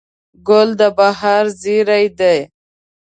ګل 0.47 0.69
د 0.79 0.81
بهار 0.97 1.45
زېری 1.61 2.05
دی. 2.19 2.37